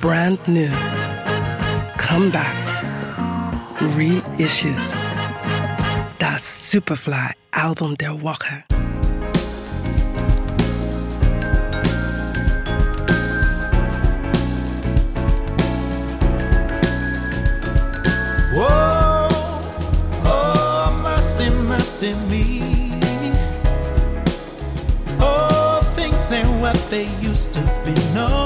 [0.00, 0.72] brand new,
[1.98, 2.84] comebacks,
[3.96, 4.92] reissues.
[6.18, 8.64] Das Superfly Album der Woche.
[18.54, 19.60] Whoa,
[20.24, 22.62] oh, mercy, mercy me.
[25.20, 27.92] Oh, things ain't what they used to be.
[28.14, 28.39] No.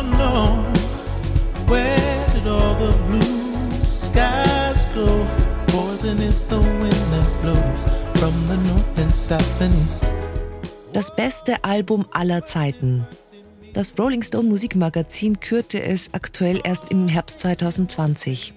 [10.92, 13.04] Das beste Album aller Zeiten.
[13.72, 18.54] Das Rolling Stone Musikmagazin kürte es aktuell erst im Herbst 2020.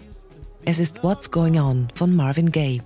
[0.65, 2.81] Es ist What's Going On von Marvin Gaye.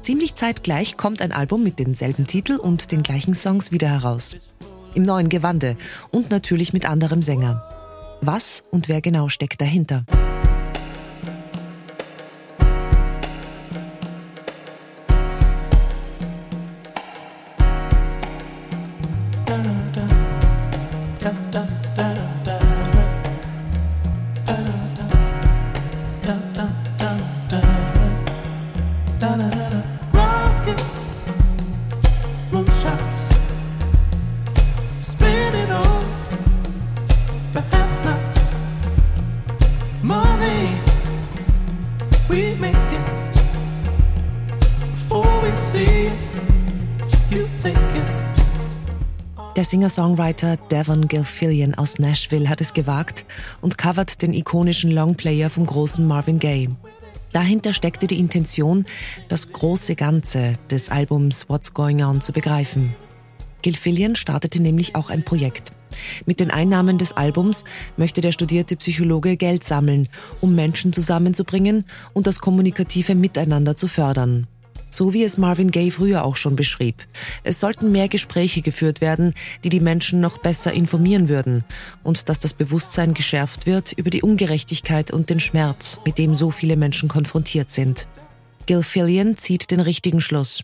[0.00, 4.34] Ziemlich zeitgleich kommt ein Album mit denselben Titel und den gleichen Songs wieder heraus.
[4.94, 5.76] Im neuen Gewande
[6.10, 7.62] und natürlich mit anderem Sänger.
[8.22, 10.04] Was und wer genau steckt dahinter?
[29.20, 31.10] Rockets,
[32.50, 33.28] moonshots,
[34.98, 36.04] spinning on
[37.52, 38.40] the headlights.
[40.02, 40.80] Money,
[42.30, 43.06] we make it
[44.92, 46.12] before we see it.
[47.30, 48.10] You take it.
[49.54, 53.26] Der Singer-Songwriter Devon Gilfillian aus Nashville hat es gewagt
[53.60, 56.70] und covert den ikonischen Longplayer vom großen Marvin Gaye.
[57.32, 58.84] Dahinter steckte die Intention,
[59.28, 62.94] das große Ganze des Albums What's Going On zu begreifen.
[63.62, 65.72] Gilfillian startete nämlich auch ein Projekt.
[66.24, 67.64] Mit den Einnahmen des Albums
[67.96, 70.08] möchte der studierte Psychologe Geld sammeln,
[70.40, 74.46] um Menschen zusammenzubringen und das kommunikative Miteinander zu fördern.
[75.00, 77.06] So wie es Marvin Gaye früher auch schon beschrieb.
[77.42, 79.32] Es sollten mehr Gespräche geführt werden,
[79.64, 81.64] die die Menschen noch besser informieren würden
[82.02, 86.50] und dass das Bewusstsein geschärft wird über die Ungerechtigkeit und den Schmerz, mit dem so
[86.50, 88.06] viele Menschen konfrontiert sind.
[88.66, 90.62] Gilfillian zieht den richtigen Schluss.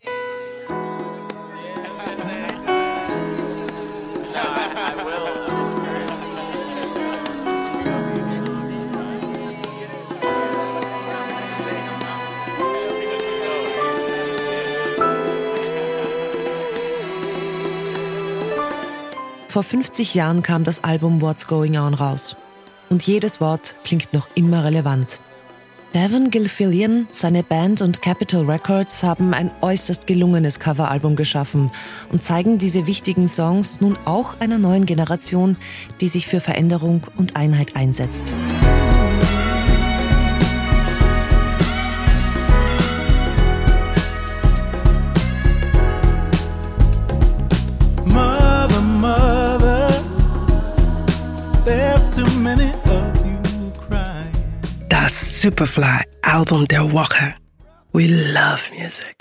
[19.56, 22.36] Vor 50 Jahren kam das Album What's Going On raus.
[22.90, 25.18] Und jedes Wort klingt noch immer relevant.
[25.94, 31.70] Devon Gilfillian, seine Band und Capitol Records haben ein äußerst gelungenes Coveralbum geschaffen
[32.12, 35.56] und zeigen diese wichtigen Songs nun auch einer neuen Generation,
[36.02, 38.34] die sich für Veränderung und Einheit einsetzt.
[55.46, 57.34] Superfly Album der Woche.
[57.92, 59.14] We love music.